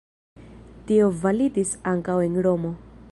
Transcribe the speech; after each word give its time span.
Tio 0.91 1.11
validis 1.25 1.75
ankaŭ 1.93 2.17
en 2.31 2.43
Romo. 2.49 2.77